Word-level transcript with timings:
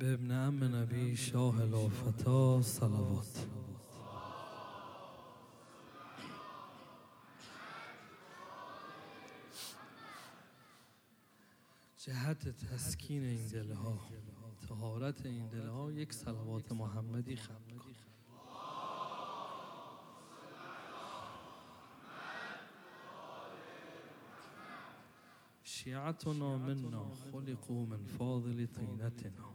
به 0.00 0.12
ابن 0.12 0.30
ام 0.30 0.76
نبی 0.76 1.16
شاه 1.16 1.64
لافتا 1.64 2.62
صلوات. 2.62 3.46
جهت 11.98 12.48
تسکین 12.48 13.24
این 13.24 13.46
دلها 13.46 13.98
تهارت 14.68 15.26
این 15.26 15.48
دلها 15.48 15.92
یک 15.92 16.12
صلوات 16.12 16.72
محمدی 16.72 17.36
خم 17.36 17.54
کن. 17.78 17.94
شیعتنا 25.62 26.58
منا 26.58 27.10
خلقو 27.32 27.86
من 27.86 28.04
فاضل 28.04 28.66
طینتنا. 28.66 29.50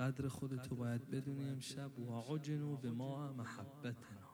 قدر 0.00 0.28
خودتو 0.28 0.76
باید 0.76 1.10
بدونی 1.10 1.48
امشب 1.48 1.98
و 1.98 2.20
عجنو 2.20 2.76
به 2.76 2.90
ما 2.90 3.32
محبتنا. 3.32 4.30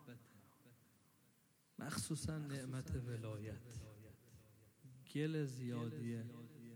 مخصوصا 1.78 2.38
نعمت 2.38 2.90
ولایت. 3.06 3.78
گل 5.14 5.44
زیادی 5.44 6.22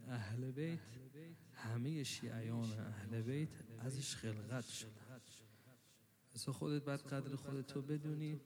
اهل 0.09 0.51
بیت 0.51 0.81
همه 1.53 2.03
شیعیان 2.03 2.73
اهل 2.73 3.23
بیت 3.23 3.49
ازش 3.79 4.17
خلقت 4.17 4.69
شده 4.69 4.91
پس 6.35 6.49
خودت 6.49 6.85
بعد 6.85 7.01
قدر 7.01 7.37
خودتو 7.37 7.83
بدونی. 7.83 8.41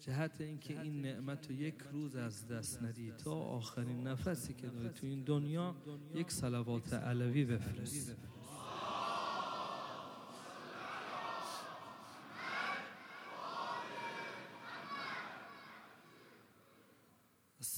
جهت 0.00 0.40
اینکه 0.40 0.80
این 0.80 1.02
نعمت 1.02 1.50
رو 1.50 1.56
یک 1.56 1.78
روز 1.92 2.16
از 2.16 2.48
دست 2.48 2.82
ندی 2.82 3.12
تا 3.12 3.34
آخرین 3.34 4.06
نفسی 4.06 4.54
که 4.54 4.66
داری 4.66 4.88
تو 4.88 5.06
این 5.06 5.24
دنیا 5.24 5.76
یک 6.14 6.30
صلوات 6.30 6.92
علوی 6.92 7.44
بفرست. 7.44 8.31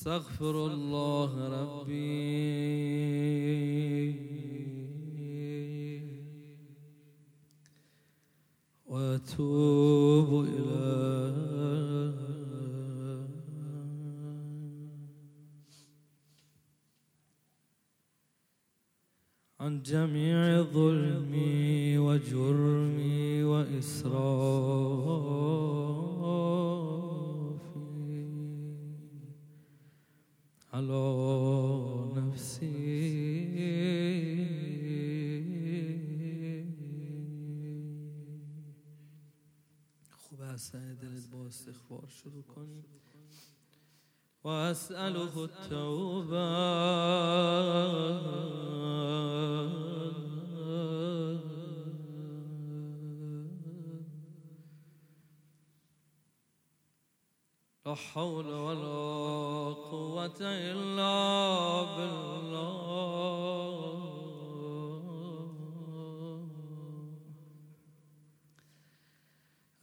أستغفر 0.04 0.66
الله 0.66 1.32
ربي. 1.48 1.94
وأتوب 8.86 10.44
إليه. 10.44 11.34
عن 19.60 19.82
جميع 19.82 20.62
ظلمي 20.62 21.98
وجرمي 21.98 23.44
وإسرافي 23.44 25.73
وأسأله 44.44 45.44
التوبة. 45.44 46.44
لا 57.86 57.94
حول 57.94 58.46
ولا 58.46 59.74
قوة 59.90 60.40
إلا 60.40 61.14
بالله. 61.96 62.44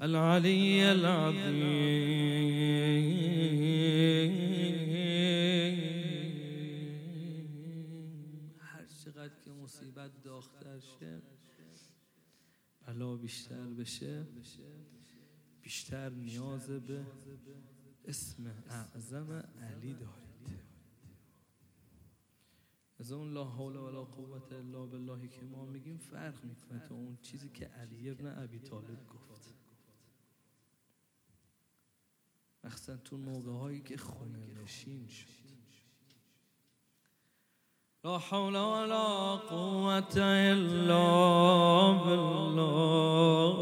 العلي 0.02 0.92
العظيم. 0.92 2.11
شه 10.80 11.22
بلا 12.88 13.16
بیشتر 13.16 13.68
بشه. 13.68 14.28
بیشتر 15.62 16.10
نیاز 16.10 16.70
به 16.70 17.06
اسم 18.06 18.48
اعظم 18.70 19.32
علی 19.62 19.94
دارید. 19.94 20.32
از 23.00 23.12
اون 23.12 23.34
لا 23.34 23.46
حول 23.46 23.76
ولا 23.76 24.04
قوت 24.04 24.54
الا 24.54 24.86
بالله 24.86 25.28
که 25.28 25.42
ما 25.46 25.66
میگیم 25.66 25.98
فرق 25.98 26.46
می‌کنه 26.46 26.80
تا 26.80 26.96
اون 26.96 27.18
چیزی 27.22 27.50
که 27.50 27.66
علی 27.66 28.10
ابن 28.10 28.44
ابی 28.44 28.60
طالب 28.60 29.08
گفت. 29.08 29.56
مخصوصا 32.64 32.98
تو 32.98 33.18
موقع 33.18 33.52
هایی 33.52 33.82
که 33.82 33.98
خونه 33.98 34.46
نشین 34.46 35.08
شد. 35.08 35.41
لا 38.06 38.18
حول 38.18 38.58
ولا 38.58 39.36
قوة 39.36 40.18
إلا 40.18 41.92
بالله 42.06 43.58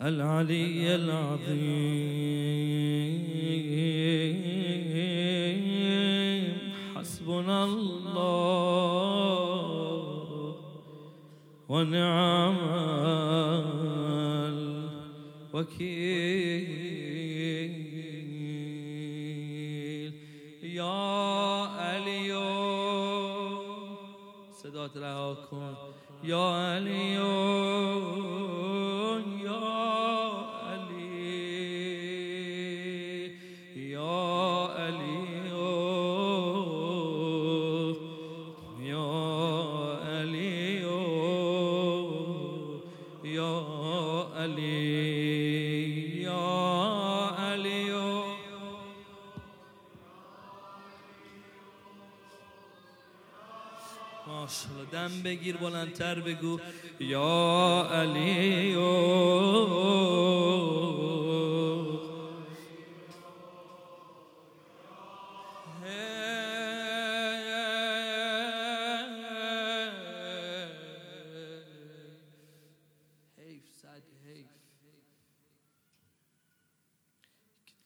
العلي 0.00 0.94
العظيم. 0.94 1.50
حسبنا 6.94 7.64
الله 7.64 8.94
ونعم 11.68 12.56
الوكيل. 15.54 16.79
يا 20.80 21.66
علي 21.76 22.32
صدات 24.62 24.96
رها 24.96 25.34
کن. 25.50 25.74
یا 26.24 26.76
علی 26.76 27.18
بلندتر 56.00 56.20
بگو. 56.20 56.60
یا 57.00 57.88
علی 57.90 58.74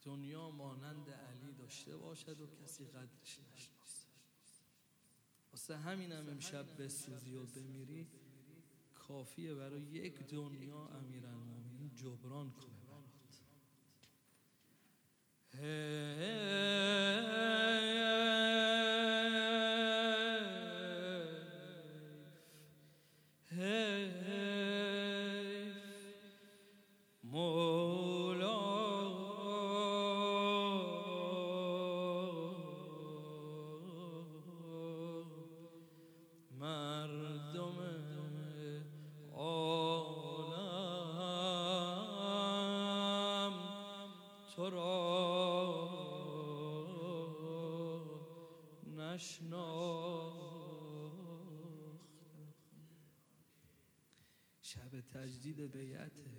دنیا 0.04 0.50
مانند 0.50 1.10
علی 1.10 1.52
داشته 1.52 1.96
باشد 1.96 2.40
و 2.40 2.46
کسی 2.46 2.84
قدرش 2.86 3.38
نشناسه 3.38 3.73
واسه 5.64 5.76
همینم 5.76 6.28
امشب 6.28 6.82
بسوزی 6.82 7.34
و 7.34 7.46
بمیری 7.46 8.06
کافیه 8.94 9.54
برای 9.54 9.82
یک 9.82 10.28
دنیا 10.28 10.86
امیرالمومنین 10.86 11.90
جبران 11.94 12.50
کنه 12.50 12.80
برات. 12.88 13.34
را 44.70 46.04
نشناختم 48.96 50.44
شب 54.60 55.00
تجدید 55.00 55.60
بیعته 55.60 56.34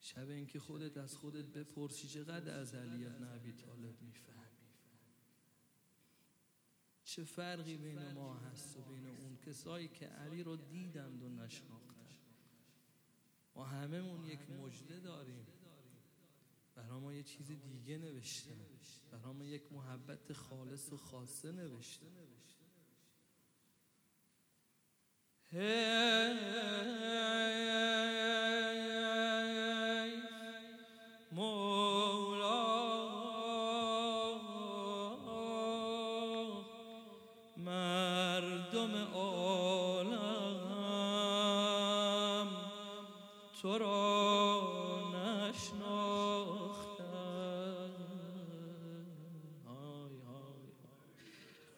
شب 0.00 0.28
اینکه 0.28 0.60
خودت 0.60 0.96
از 0.96 1.16
خودت 1.16 1.44
بپرسی 1.44 2.08
چقدر 2.08 2.58
از 2.60 2.74
علی 2.74 3.06
ابن 3.06 3.24
ابی 3.24 3.52
طالب 3.52 4.02
می‌فهمی. 4.02 4.44
چه 7.04 7.24
فرقی 7.24 7.76
بین 7.76 8.12
ما 8.12 8.34
هست 8.34 8.76
و 8.76 8.80
بین 8.80 9.06
اون 9.06 9.36
کسایی 9.36 9.88
که 9.88 10.06
علی 10.06 10.42
رو 10.42 10.56
دیدند 10.56 11.22
و 11.22 11.28
نشناختند؟ 11.28 12.18
ما 13.54 13.64
هممون 13.64 14.24
یک 14.24 14.50
مجده 14.50 15.00
داریم. 15.00 15.46
برای 16.94 17.04
ما 17.04 17.12
یه 17.12 17.22
چیز 17.22 17.46
دیگه 17.46 17.98
نوشته. 17.98 18.50
برای 19.12 19.34
ما 19.34 19.44
یک 19.44 19.72
محبت 19.72 20.32
خالص 20.32 20.92
و 20.92 20.96
خاصه 20.96 21.52
نوشته. 21.52 22.06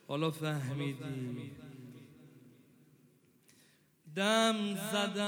حالا 0.09 0.31
فهمیدی. 0.31 1.53
دم 4.17 4.75
زدن. 4.93 5.27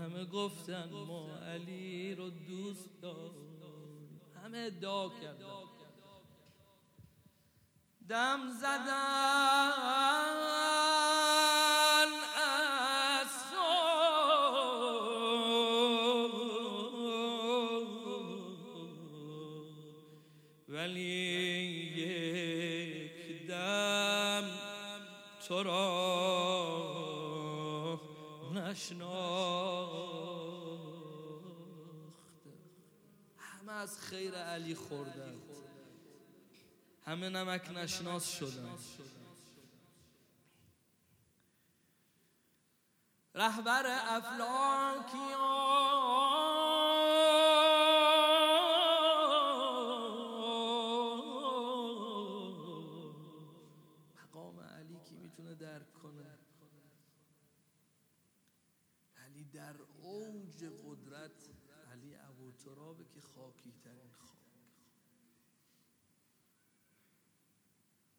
همه 0.00 0.24
گفتن 0.24 0.88
ما 0.90 1.28
علی 1.36 2.14
رو 2.14 2.30
دوست 2.30 3.00
داریم. 3.02 4.20
همه 4.44 4.58
ادعا 4.58 5.08
کردن. 5.08 5.44
دم 8.08 8.40
زدن. 8.60 9.70
همه 33.60 33.72
از 33.72 34.00
خیر 34.00 34.34
علی 34.34 34.74
خوردن. 34.74 35.34
همه 37.06 37.28
نمک 37.28 37.70
نشناس 37.70 38.30
شدن. 38.38 38.78
رهبر 43.34 43.86
افلاکیان 43.86 45.59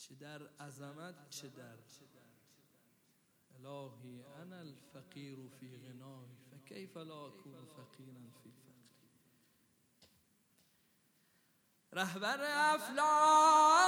چه 0.02 0.16
در 0.16 0.48
عظمت 0.48 1.30
چه 1.30 1.50
در 1.50 1.78
الهی 3.56 4.24
انا 4.42 4.60
الفقیر 4.60 5.38
فی 5.60 5.78
غنای 5.78 6.26
فکیف 6.52 6.98
لا 6.98 7.28
اکون 7.28 7.54
فقیرا 7.66 8.14
فی 8.44 8.50
الفقر. 8.50 8.82
رهبر 11.94 12.40
افلاکیان 12.74 13.82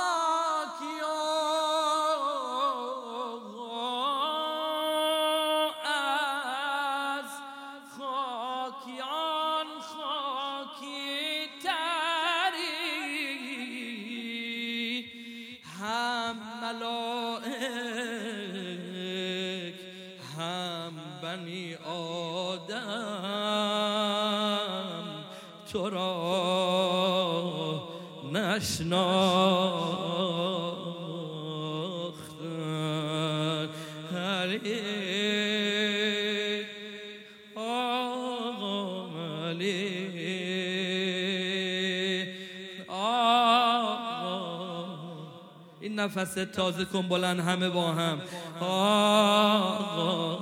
این 45.82 46.00
نفس 46.00 46.34
تازه 46.34 46.86
کن 46.86 47.10
بلند 47.10 47.40
همه 47.40 47.70
با 47.70 47.92
هم. 47.92 48.22
آقا 48.60 50.40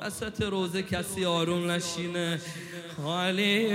وسط 0.00 0.42
روزه 0.42 0.82
کسی 0.82 1.24
آروم 1.24 1.70
نشینه. 1.70 2.40
خالی. 3.02 3.66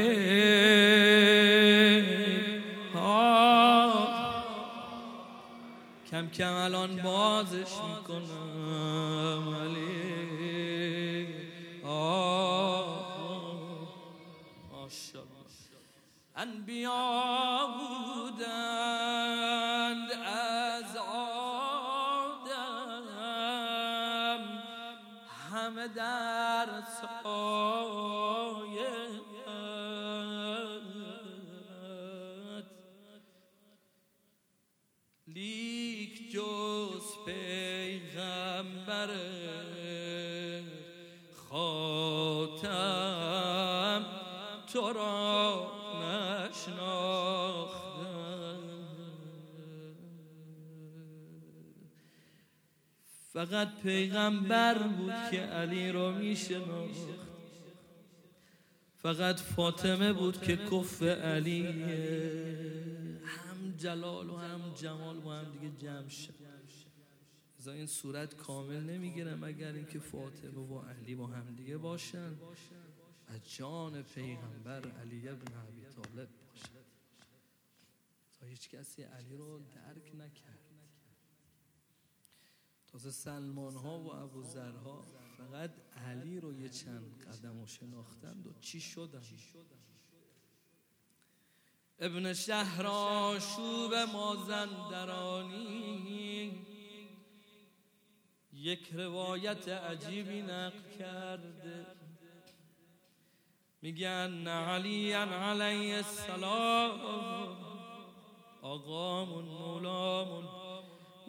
کم 6.12 6.30
کم 6.30 6.54
الان 6.54 7.02
بازش 7.02 7.72
می‌کنم 7.82 9.56
علی 9.62 10.12
انبیا 16.36 17.68
بودند 18.18 18.92
از 20.26 20.98
آدم 20.98 21.52
همه 25.52 25.88
در 25.88 26.66
تو 27.02 27.42
فقط 53.46 53.82
پیغمبر 53.82 54.88
بود 54.88 55.14
که 55.32 55.40
علی 55.40 55.92
را 55.92 56.12
میشناخت. 56.12 57.08
فقط 58.98 59.40
فاطمه 59.40 60.14
بود 60.14 60.42
که 60.42 60.58
کف 60.58 61.04
علی. 61.04 61.66
هم 63.26 63.74
جلال 63.78 64.30
و 64.30 64.38
هم 64.38 64.74
جمال 64.74 65.20
با 65.20 65.34
هم 65.34 65.52
دیگه 65.52 65.78
جمع 65.78 66.10
شد. 66.10 66.34
این 67.68 67.86
صورت 67.86 68.36
کامل 68.36 68.80
نمی‌گیره 68.80 69.36
مگر 69.36 69.74
اینکه 69.74 70.00
فاطمه 70.00 70.60
و 70.60 70.80
علی 70.80 71.16
با 71.16 71.28
هم 71.28 71.56
دیگه 71.56 71.78
باشن 71.78 72.32
و 73.30 73.40
جان 73.58 74.04
پیغمبر 74.04 74.92
علی 74.92 75.30
ابن 75.30 75.54
ابی 75.58 75.82
طالب 75.96 76.30
باشد 76.48 76.86
تا 78.40 78.46
هیچ 78.46 78.70
کسی 78.70 79.04
علی 79.04 79.36
رو 79.38 79.60
درک 79.60 80.16
نکرد. 80.16 80.61
تازه 82.92 83.12
سلمان 83.12 83.76
ها 83.76 84.00
و 84.00 84.16
ابو 84.16 84.44
ها 84.84 85.02
فقط 85.38 85.72
علی 86.08 86.40
رو 86.40 86.54
یه 86.54 86.70
چند 86.70 87.26
قدم 87.26 87.60
و 87.60 87.68
شناختند 87.68 88.48
و 88.48 88.54
چی 88.62 88.82
شدن؟ 88.82 89.22
ابن 92.00 92.34
شهراشوب 92.34 93.94
مازندرانی 94.14 95.52
یک 98.54 98.90
روایت 98.94 99.68
عجیبی 99.68 100.42
نقل 100.42 100.98
کرده. 101.00 101.86
میگن 103.82 104.48
علی 104.48 105.12
علیه 105.12 105.96
السلام. 105.96 107.00
آقامون 108.62 109.46
مولامون. 109.46 110.61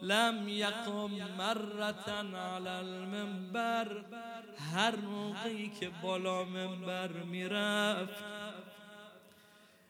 لم 0.03 0.49
یقم 0.49 1.11
مرتن 1.39 2.35
علی 2.35 2.69
المنبر. 2.69 3.87
هر 4.75 4.97
موقعی 4.97 5.71
که 5.81 5.91
بالا 6.03 6.45
منبر 6.45 7.09
می‌رفت 7.09 8.25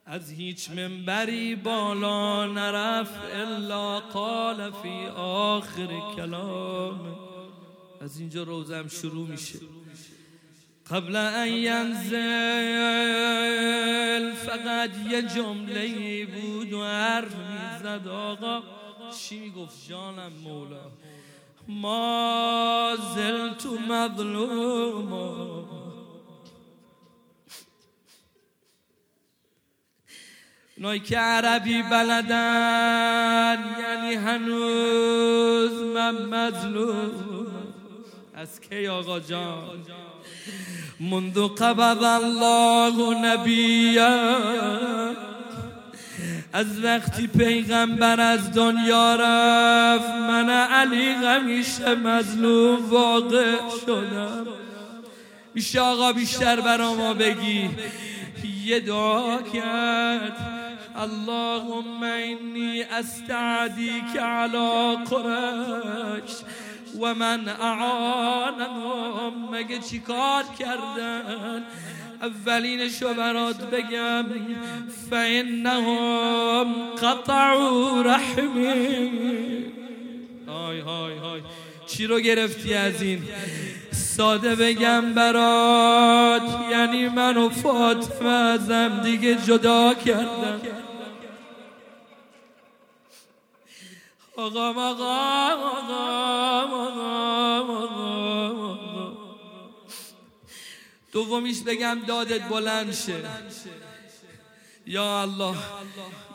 از 0.07 0.31
هیچ 0.31 0.71
منبری 0.71 1.57
بالا 1.57 2.47
نرفت 2.47 3.21
الا 3.33 4.01
قال 4.01 4.71
فی 4.71 5.07
آخر 5.17 6.01
کلام. 6.17 7.19
از 8.01 8.19
اینجا 8.19 8.43
روزم 8.43 8.89
شروع 8.89 9.29
میشه. 9.29 9.59
قبل 10.91 11.17
ان 11.17 11.49
ینزل 11.49 12.13
فقط 14.35 14.91
یه 15.11 15.23
جمله 15.23 16.27
بود 16.27 16.73
و 16.73 16.85
حرف 16.85 17.37
می‌زد 17.37 18.09
آقا. 18.09 18.82
چی 19.19 19.39
می‌گفت؟ 19.39 19.89
جانم 19.89 20.33
مولا. 20.45 20.91
ما 21.69 22.97
زلت 23.15 23.67
مظلوم. 23.67 25.13
نوی 30.79 31.01
که 31.01 31.19
عربی 31.19 31.83
بلدن 31.83 33.59
یعنی 33.81 34.15
هنوز 34.15 35.73
من 35.73 36.15
مظلوم. 36.27 37.47
از 38.35 38.61
کی 38.61 38.87
آقا 38.87 39.21
جان؟ 39.21 39.87
منذ 41.01 41.39
قبض 41.39 42.03
الله 42.03 43.15
نبیا. 43.15 44.13
از 46.53 46.85
وقتی 46.85 47.27
پیغمبر 47.27 48.21
از 48.21 48.53
دنیا 48.53 49.15
رفت 49.15 50.09
من 50.09 50.51
علی 50.51 51.09
همیشه 51.09 51.95
مظلوم 51.95 52.91
واقع 52.91 53.57
شدم. 53.87 54.47
میشه 55.55 55.81
آقا 55.81 56.13
بیشتر 56.13 56.61
برا 56.61 56.95
ما 56.95 57.15
بگی. 57.15 57.71
یه 58.65 58.81
دعا 58.81 59.43
کرد. 59.43 60.37
اللهم 60.97 62.03
انی 62.03 62.83
استعدیک 62.83 64.17
علی 64.17 64.97
قرش 65.11 66.33
و 67.03 67.15
من 67.15 67.49
اعانم. 67.49 69.33
مگه 69.53 69.79
چی 69.79 69.99
کار 69.99 70.45
کردن؟ 70.59 71.63
اولینشو 72.23 73.15
برات 73.15 73.71
بگم 73.71 74.25
فانهم 75.11 76.75
قطعوا 77.03 78.03
رحمی. 78.03 79.65
های 80.49 80.81
های 80.81 81.19
های. 81.19 81.41
چی 81.87 82.07
رو 82.07 82.21
گرفتی 82.21 82.75
از 82.75 83.03
این؟ 83.03 83.23
ساده 83.91 84.55
بگم 84.55 85.15
برات 85.15 86.43
یعنی 86.71 87.09
من 87.09 87.37
و 87.37 87.49
فاطمه 87.49 88.31
ازم 88.31 89.01
دیگه 89.05 89.35
جدا 89.35 89.95
کردم 89.95 90.61
آقا 94.37 94.69
آقا 94.69 94.91
آقا 94.91 96.23
دومیش 101.13 101.63
بگم 101.63 101.99
دادت 102.07 102.49
بلند 102.49 102.95
شه. 102.95 103.15
یا 104.87 105.21
الله 105.21 105.57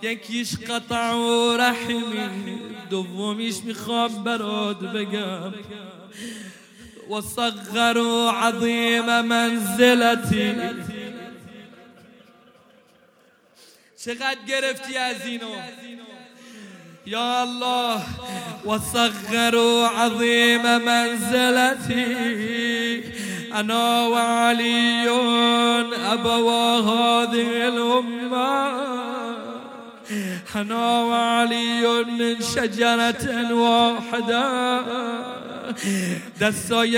یکیش 0.02 0.56
قطع 0.56 1.14
و 1.14 1.58
رحمی 1.58 2.60
دومیش 2.90 3.64
می‌خوام 3.64 4.24
برات 4.24 4.80
بگم. 4.80 5.54
و 7.10 7.22
صغر 7.22 7.98
و 7.98 8.30
عظیم 8.30 9.22
منزلتی. 9.22 10.56
چقدر 14.06 14.38
گرفتی 14.48 14.98
از 14.98 15.26
اینو؟ 15.26 15.56
یا 17.08 17.44
الله 17.44 18.02
وصغر 18.66 19.56
عظيم 19.96 20.64
منزلتي. 20.86 22.08
أنا 23.56 24.08
وعلي 24.08 25.10
أبوا 26.12 26.80
هذه 26.80 27.68
الأمة. 27.68 28.72
أنا 30.56 31.02
وعلي 31.02 32.04
من 32.04 32.42
شجرة 32.42 33.54
واحدة. 33.54 34.82
دستای 36.42 36.98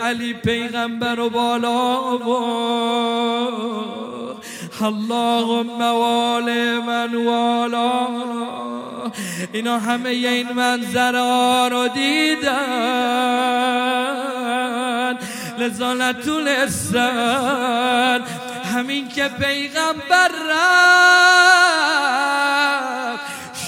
علی 0.00 0.34
پیغمبر 0.34 1.20
و 1.20 1.28
بالا 1.28 2.18
اللهم 4.82 5.80
وال 5.80 6.80
من 6.80 7.14
والا 7.14 8.69
اینا 9.52 9.78
همه 9.78 10.08
این 10.08 10.52
منظره 10.52 11.68
رو 11.68 11.88
دیدن. 11.88 13.30
لذا 15.58 15.94
نتونستن 15.94 17.20
همین 18.74 19.08
که 19.08 19.28
پیغمبر 19.28 20.30
رفت 20.50 20.70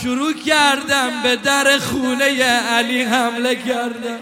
شروع 0.02 0.32
کردم 0.32 1.22
به 1.22 1.36
در 1.36 1.78
خونه 1.78 2.42
علی 2.44 3.02
حمله 3.02 3.54
کردم 3.54 4.18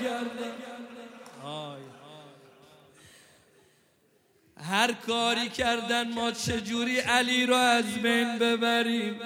هر 4.71 4.92
کاری 4.92 5.49
کردن 5.49 6.12
ما 6.12 6.30
چجوری 6.30 6.99
علی 6.99 7.47
رو 7.47 7.54
از 7.54 7.85
بین 7.85 8.38
ببریم؟ 8.38 9.21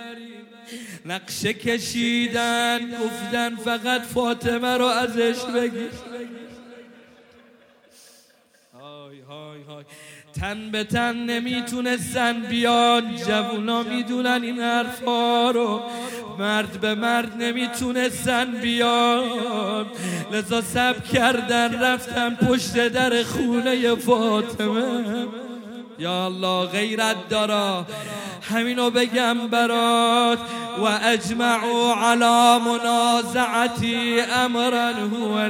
نقشه 1.06 1.52
کشیدن 1.52 2.80
گفتن 2.90 3.56
فقط 3.56 4.02
فاطمه 4.02 4.76
رو 4.76 4.84
ازش 4.84 5.44
بگیر. 5.44 5.90
تن 10.40 10.70
به 10.70 10.84
تن 10.84 11.16
نمی‌تونستن 11.16 12.40
بیان. 12.40 13.16
جوونا 13.16 13.82
می‌دونن 13.82 14.42
این 14.42 14.60
حرفا 14.60 15.50
رو. 15.50 15.82
مرد 16.38 16.80
به 16.80 16.94
مرد 16.94 17.42
نمی‌تونستن 17.42 18.44
بیان. 18.52 19.86
لذا 20.32 20.60
سب 20.60 21.04
کردن 21.04 21.80
رفتن 21.80 22.34
پشت 22.34 22.88
در 22.88 23.22
خونه 23.22 23.94
فاطمه. 23.94 25.26
یا 25.98 26.24
الله 26.24 26.66
غیرت 26.66 27.28
دارا. 27.28 27.86
همینو 28.50 28.90
بگم 28.90 29.48
برات. 29.48 30.38
و 30.78 30.82
اجمعوا 30.82 31.94
على 31.94 32.58
منازعتی 32.58 34.20
امرا 34.20 34.88
هو 34.92 35.48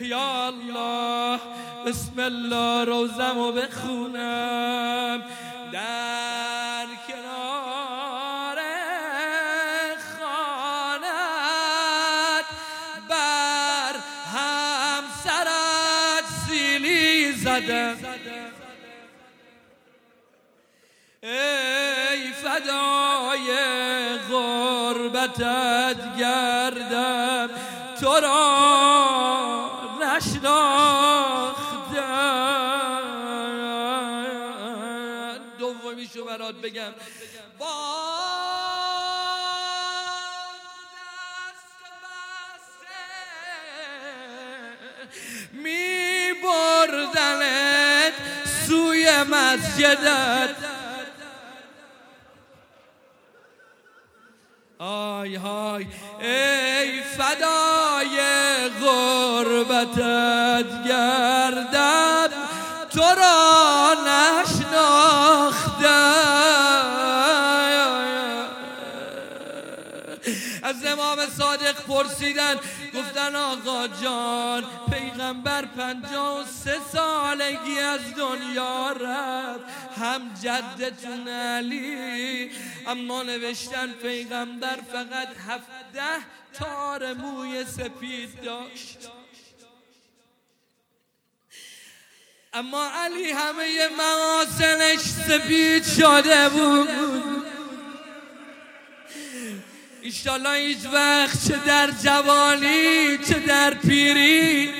یا 0.00 0.46
الله 0.46 1.40
بسم 1.86 2.18
الله 2.18 2.84
روزمو 2.84 3.52
بخونم. 3.52 5.22
در 5.72 6.86
کنار 7.08 8.58
خانت 10.18 11.08
بر 13.08 13.94
همسرت 14.34 16.24
سیلی 16.48 17.32
زدم. 17.32 17.96
ملامتت 25.38 26.16
گردم. 26.18 27.50
تو 28.00 28.20
را 28.20 29.70
نشناختم. 30.02 31.50
دومیشو 35.58 36.24
برات 36.24 36.54
بگم. 36.54 36.92
با 37.58 38.00
می 45.52 46.32
بردنت 46.42 48.12
سوی 48.66 49.22
مسجدت. 49.22 50.59
آی 55.20 55.34
های. 55.34 55.86
ای 56.20 57.02
فدای 57.02 58.18
غربتت 58.80 60.08
گردد 60.88 62.30
تو 62.90 63.00
را 63.00 63.50
از 70.70 70.86
امام 70.86 71.18
صادق 71.38 71.82
پرسیدن 71.88 72.54
گفتن 72.94 73.36
آقا 73.36 73.88
جان 74.02 74.64
پیغمبر 74.92 75.64
پنجاه 75.64 76.40
و 76.40 76.44
سه 76.44 76.76
سالگی 76.92 77.78
از 77.78 78.00
دنیا 78.16 78.92
رفت. 78.92 79.60
هم 80.00 80.20
جدتون 80.42 81.28
علی 81.28 82.50
اما 82.86 83.22
نوشتن 83.22 83.92
پیغمبر 83.92 84.78
فقط 84.92 85.28
هفته 85.48 86.24
تار 86.52 87.12
موی 87.12 87.64
سپید 87.64 88.42
داشت. 88.44 88.98
اما 92.52 92.90
علی 92.90 93.30
همه 93.30 93.88
محاسنش 93.98 94.98
سپید 94.98 95.84
شده 95.84 96.48
بود. 96.48 96.88
ایشالله 100.02 100.58
هیچ 100.58 100.86
وقت 100.92 101.48
چه 101.48 101.56
در 101.66 101.90
جوانی 102.04 103.18
چه 103.18 103.38
در 103.38 103.74
پیری 103.74 104.70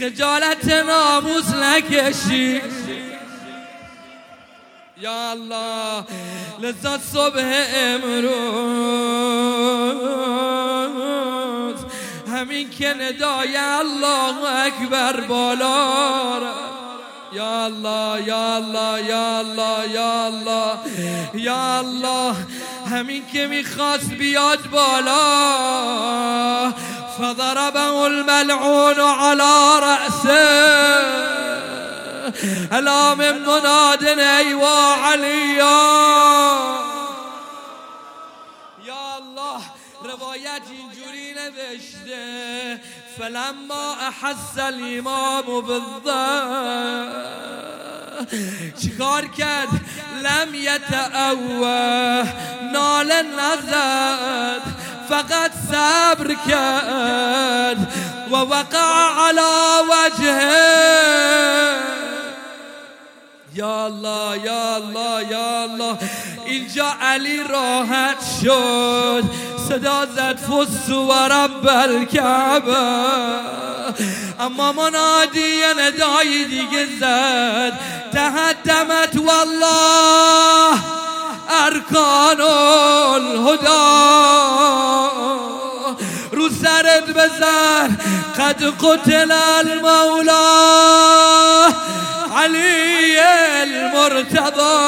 خجالت 0.00 0.64
ناموز 0.64 1.54
نکشی. 1.54 2.60
یا 5.00 5.30
الله 5.30 6.04
لذا 6.60 6.98
صبح 7.12 7.64
امروز 7.74 8.34
همین 12.32 12.70
که 12.70 12.94
ندای 12.94 13.56
الله 13.56 14.64
اکبر 14.66 15.20
بالا 15.20 16.40
یا 17.32 17.64
الله 17.64 18.22
یا 18.26 18.54
الله 18.56 19.04
یا 19.04 19.38
الله 19.38 19.90
یا 19.90 20.26
الله 20.26 20.78
یا 21.34 21.78
الله 21.78 22.34
همین 22.90 23.26
که 23.32 23.46
می‌خواست 23.46 24.10
بیاد 24.10 24.70
بالا. 24.70 25.24
فضربه 27.18 27.94
الملعون 27.96 29.00
على 29.00 29.80
رأسه. 29.82 31.63
هلا 32.72 33.14
من 33.14 33.42
منادن 33.42 34.18
أيوا 34.18 34.94
علي 34.94 35.56
يا 38.84 39.18
الله 39.18 39.60
روايات 40.04 40.62
جورينا 40.68 41.48
بشده 41.48 42.80
فلما 43.18 44.08
أحس 44.08 44.58
الإمام 44.58 45.60
بالضه 45.60 46.24
چیکار 48.82 49.26
کرد؟ 49.38 49.80
لم 50.22 50.54
يتأوه 50.54 52.22
نال 52.72 53.10
نزد 53.36 54.62
فقد 55.08 55.52
صبر 55.72 56.36
كاد 56.48 57.78
ووقع 58.30 59.20
على 59.20 59.50
وجهه. 59.90 60.54
یا 63.54 63.84
الله 63.84 64.44
یا 64.44 64.74
الله 64.74 65.30
یا 65.30 65.62
الله. 65.62 65.98
اینجا 66.46 66.86
علی 67.02 67.40
راحت 67.48 68.16
شد. 68.42 69.24
صدا 69.68 70.06
زد 70.06 70.38
فسو 70.38 71.06
و 71.06 71.12
رب 71.12 71.68
الکعبه. 71.68 72.76
اما 74.40 74.72
منادی 74.72 75.60
ندای 75.78 76.44
دیگه 76.44 76.86
زد. 77.00 77.72
تهدمت 78.12 79.16
والله 79.16 80.78
ارکان 81.48 82.40
الهدا 82.40 83.94
رو 86.32 86.48
سرت 86.48 87.10
بزن 87.10 87.98
قد 88.38 88.64
قتل 88.64 89.32
المولا 89.32 90.44
علی 92.36 93.18
المرتضا 93.62 94.84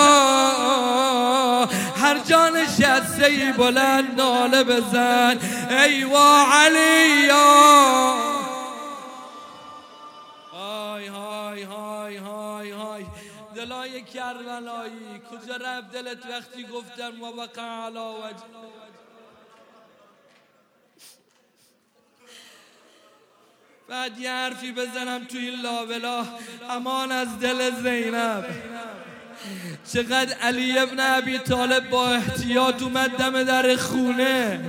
هر 1.97 2.19
جان 2.19 2.67
شسته 2.67 3.55
بلند 3.59 4.21
ناله 4.21 4.65
بزن. 4.65 5.39
ای 5.71 6.05
و 6.05 6.17
علی 6.53 7.29
های 10.53 11.07
های 11.07 11.63
های 11.63 12.17
های 12.17 12.71
های. 12.71 13.07
دلای 13.55 14.03
کربلایی. 14.03 15.23
کجا 15.31 15.57
رفت 15.57 15.93
دلت 15.93 16.27
وقتی 16.27 16.67
گفتم 16.67 17.23
و 17.23 17.27
وقع 17.27 17.63
علا 17.63 18.13
وجه؟ 18.13 18.96
بعد 23.89 24.19
یه 24.19 24.31
حرفی 24.31 24.73
بزنم 24.73 25.25
توی 25.25 25.41
این 25.41 25.61
لابلا 25.61 26.25
امان 26.71 27.13
از 27.13 27.29
دل 27.41 27.71
زینب. 27.83 28.45
چقدر 29.93 30.35
علی 30.43 30.79
ابن 30.79 31.01
ابی 31.01 31.39
طالب 31.39 31.91
با 31.91 32.09
احتیاط 32.11 32.83
اومد 32.83 33.11
دم 33.11 33.43
در 33.43 33.77
خونه. 33.77 34.61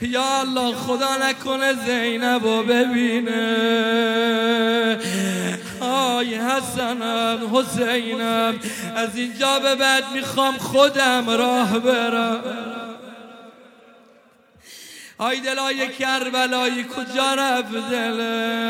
یا 0.00 0.40
الله 0.40 0.74
خدا 0.74 1.16
نکنه 1.16 1.72
زینب 1.86 2.44
رو 2.44 2.62
ببینه. 2.62 3.32
آی 5.80 6.34
حسنم 6.34 7.56
حسینم 7.56 8.60
از 8.96 9.16
اینجا 9.16 9.58
به 9.58 9.74
بعد 9.74 10.04
می‌خوام 10.14 10.58
خودم 10.58 11.30
راه 11.30 11.78
برم. 11.78 12.71
آی 15.22 15.40
دلای 15.40 15.88
کربلایی 15.88 16.84
کجا 16.84 17.34
رفت 17.34 17.90
دله 17.90 18.62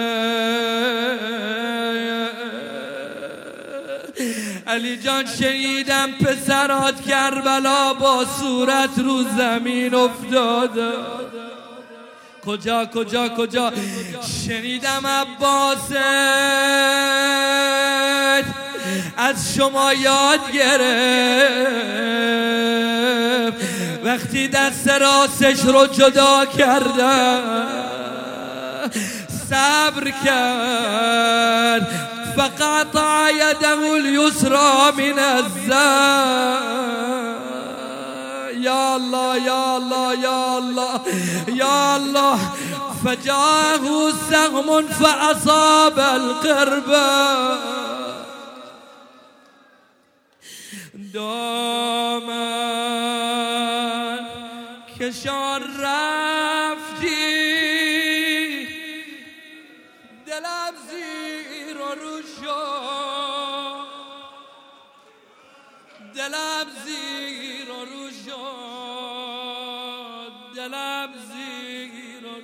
علی 4.66 4.96
جان 4.96 5.26
شنیدم 5.26 6.12
پسرات 6.12 7.04
کربلا 7.08 7.94
با 7.94 8.24
صورت 8.40 8.98
رو 8.98 9.22
زمین 9.22 9.94
افتاده 9.94 10.92
کجا 12.46 12.86
کجا 12.86 13.28
کجا؟ 13.28 13.72
شنیدم 14.46 15.06
عباس. 15.06 15.92
از 19.16 19.54
شما 19.54 19.92
یاد 19.92 20.52
گرفت. 20.52 21.92
وقتی 24.04 24.48
دست 24.48 24.88
راستش 24.88 25.64
رو 25.64 25.86
جدا 25.86 26.44
کردم 26.44 27.66
صبر 29.50 30.12
کرد. 30.24 31.86
فقطع 32.36 33.30
يده 33.30 33.96
اليسرى 33.96 34.92
من 34.96 35.18
الزاد 35.18 36.62
يا 38.62 38.96
الله 38.96 39.36
يا 39.36 39.76
الله 39.76 40.14
يا 40.14 40.58
الله 40.58 41.00
يا 41.48 41.96
الله. 41.96 42.38
فجاءه 43.04 44.12
سهم 44.30 44.88
فأصاب 44.88 45.98
القربة 45.98 47.58
دوما 51.14 51.91
كشار 55.02 55.62
رفتي 55.78 57.32
دلم 60.26 60.74
زیر 60.90 61.76
و 61.76 61.94
رو 61.94 62.22
شد. 62.22 63.86
دلم 66.14 66.66
زیر 66.84 67.70
و 67.70 67.84
رو 67.84 68.10
شد. 68.10 70.32
دلم 70.56 71.12
زیر 71.28 72.26
و 72.26 72.34
رو 72.34 72.42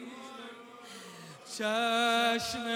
چشم 1.59 2.67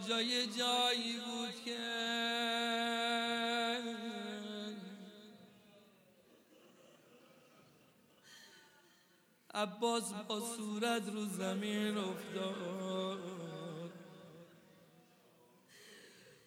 اینجا 0.00 0.22
یه 0.22 0.46
جایی 0.46 1.16
بود 1.18 1.64
که 1.64 1.76
عباس 9.54 10.12
با 10.28 10.40
صورت 10.40 11.02
رو 11.14 11.24
زمین 11.26 11.98
افتاد. 11.98 13.18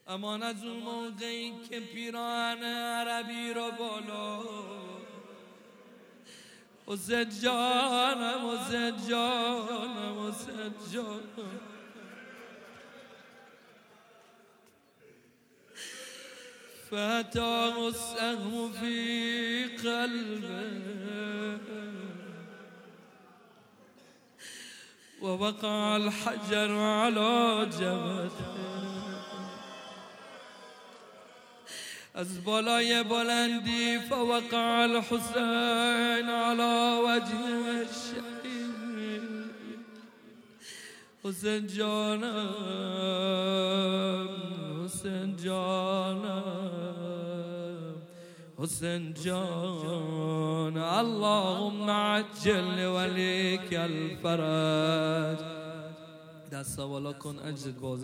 امان 0.08 0.44
از 0.44 0.64
اون 0.64 0.78
موقعی 0.78 1.54
که 1.70 1.80
پیران 1.80 2.64
عربی 2.64 3.54
رو 3.54 3.72
بالا 3.72 4.44
حسین 6.88 7.30
جانم 7.44 8.50
حسین 8.50 9.08
جانم 9.10 10.28
حسین 10.28 10.74
جانم. 10.94 11.73
فأتاه 16.94 17.88
السهم 17.88 18.72
في 18.72 19.66
قلبه. 19.84 21.60
ووقع 25.22 25.96
الحجر 25.96 26.72
على 26.78 27.66
جبهته. 27.66 28.54
از 32.16 32.44
بالای 32.44 33.04
بلندی 33.04 34.00
فوقع 34.10 34.84
الحسین 34.84 36.30
على 36.30 37.00
وجه 37.06 37.36
الشهید 37.82 39.24
حسین 41.24 41.68
جانم 41.68 42.50
حسین 44.86 45.38
جانم. 45.38 46.83
حسن 48.64 49.14
جون. 49.14 50.78
اللهم 50.78 51.90
عجل 51.90 52.84
لوليك 52.84 53.74
الفرج. 53.74 55.40
دعسة 56.52 56.86
ولكن 56.86 57.40
أجد 57.40 57.80
بوزة 57.82 58.02